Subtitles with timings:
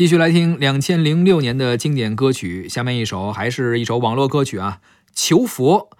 [0.00, 4.78] 继续来听两千零六年的经典歌曲，下面一首还是一首网络歌曲啊，
[5.14, 5.90] 《求佛》。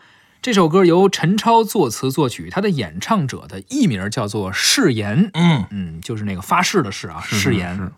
[0.41, 7.93] 这首歌由陈超作词作曲，他的演唱者的艺名叫做誓言，嗯嗯，就是那个发誓的誓啊，誓言。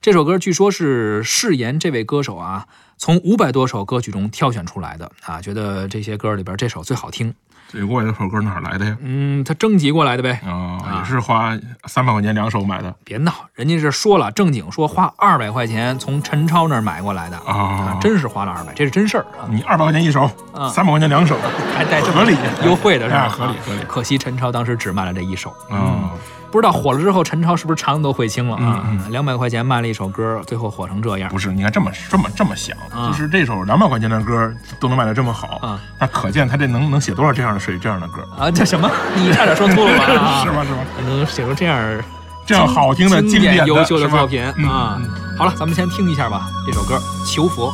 [0.00, 7.34] 这首歌据说是誓言这位歌手啊，从五百多首歌曲中挑选出来的啊，觉得这些歌里边这首最好听。
[7.70, 8.96] 这过来这首歌哪来的呀？
[9.02, 10.40] 嗯，他征集过来的呗。
[10.44, 11.56] 啊，也是花
[11.86, 12.94] 三百块钱两手买的。
[13.04, 17.36] 别闹，人家是说了正经说花二百块钱从陈超那儿买过来的。
[17.38, 17.96] 啊。
[18.00, 20.68] 真是花了二百，这是真事儿啊，你二百块钱一首，啊。
[20.68, 21.36] 三百块钱两手，
[21.76, 22.36] 还带合理。
[22.64, 23.20] 优惠的是吧？
[23.22, 23.80] 啊合理合理。
[23.88, 26.10] 可惜陈超当时只卖了这一首，啊，
[26.50, 28.84] 不知道火了之后陈超是不是肠子都悔青了啊？
[28.86, 31.28] 嗯两百块钱卖了一首歌，最后火成这样。
[31.30, 33.08] 不是，你看这么这么这么想，啊。
[33.08, 38.50] 就是这首两百块钱的歌都能卖的这么好啊，那可见他这能能写多少这样的水这样的歌，啊！
[38.50, 38.90] 这什么？
[39.16, 40.42] 你差点说秃噜了啊！
[40.44, 40.78] 是吗是吗？
[41.04, 42.02] 能写出这样
[42.46, 45.00] 这样好听的经经典优秀的作品嗯啊！
[45.38, 46.96] 好了，咱们先听一下吧，这首歌
[47.30, 47.72] 《求佛》。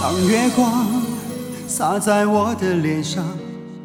[0.00, 1.02] 当月光
[1.68, 3.24] 洒在我的脸上，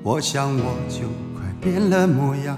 [0.02, 2.58] 我想我就快变了模样。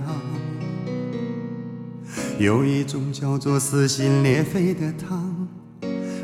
[2.37, 5.47] 有一种叫做撕心裂肺的汤，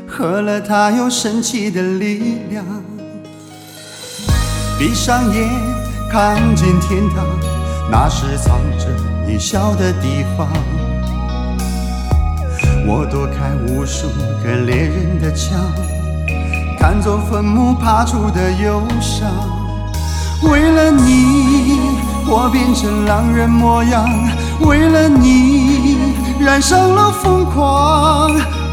[0.08, 2.64] 喝了它有神奇的力量。
[4.78, 5.50] 闭上眼，
[6.10, 7.26] 看见天堂，
[7.90, 8.86] 那是藏着
[9.26, 10.48] 你笑的地方。
[12.86, 14.08] 我躲开无数
[14.42, 15.58] 个猎人的枪。
[16.78, 19.28] 看走坟墓爬出的忧伤，
[20.42, 21.80] 为了你，
[22.28, 24.04] 我变成狼人模样；
[24.60, 25.98] 为了你，
[26.38, 28.30] 染上了疯狂；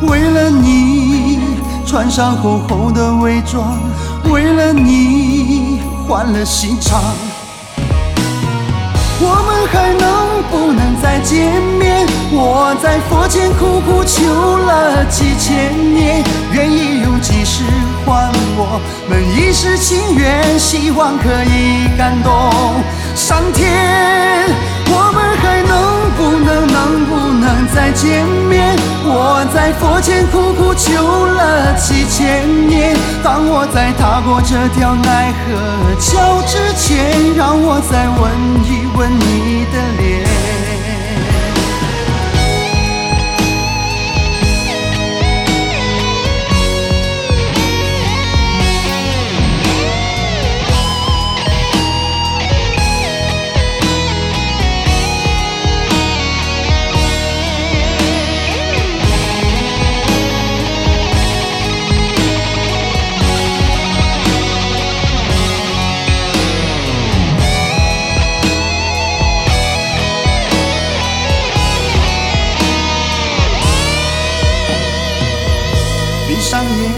[0.08, 1.40] 为了你，
[1.88, 3.80] 穿上厚厚的伪装；
[4.32, 7.02] 为了你，换了心肠。
[11.24, 12.06] 见面？
[12.32, 17.64] 我在佛前苦苦求了几千年，愿意用几世
[18.06, 22.32] 换我们一世情缘，希望可以感动
[23.16, 23.72] 上天。
[24.96, 28.76] 我们还能不能能不能再见面？
[29.06, 38.22] 我在佛前苦苦求了几千年，当我在踏过这条奈何桥之前，让我再吻
[38.66, 40.43] 一吻你的脸。
[76.54, 76.92] 上眼，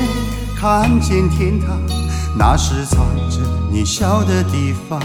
[0.60, 1.80] 看见天堂，
[2.38, 3.40] 那是藏着
[3.72, 5.00] 你笑的地方。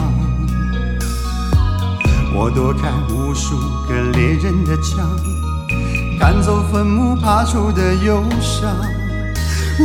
[2.34, 3.56] 我躲开无数
[3.86, 5.08] 个猎人的枪，
[6.18, 8.74] 赶走坟墓爬出的忧伤。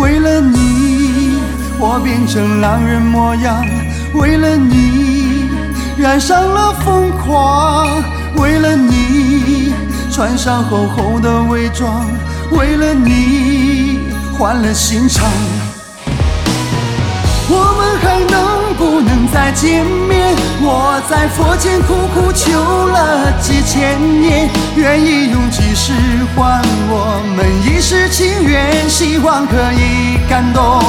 [0.02, 1.38] 为了你，
[1.80, 3.64] 我变成狼人模样；
[4.16, 5.48] 为了你，
[5.96, 8.02] 染上了疯狂；
[8.38, 9.72] 为了你，
[10.12, 12.04] 穿上厚厚的伪装；
[12.58, 13.45] 为了你，
[14.38, 15.26] 换了心肠。
[17.48, 20.36] 我们还能不能再见面？
[20.62, 25.94] 我在佛前苦苦求了几千年，愿意用几世
[26.36, 30.82] 换我们一世情缘，希望可以感动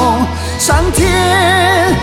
[0.59, 1.95] 上天。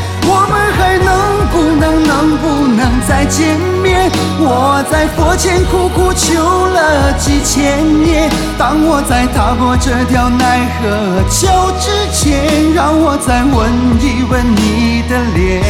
[1.55, 4.11] 不能能不能再见面？
[4.41, 8.29] 我在佛前苦苦求了几千年，
[8.59, 13.71] 当我在踏过这条奈何桥之前，让我再吻
[14.03, 15.63] 一吻你的脸，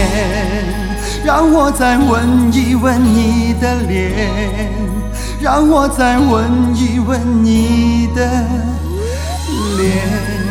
[1.23, 4.73] 让我再吻一吻你的脸，
[5.39, 8.25] 让我再吻一吻你的
[9.77, 10.44] 脸